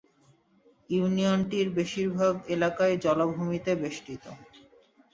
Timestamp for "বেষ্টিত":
3.81-4.23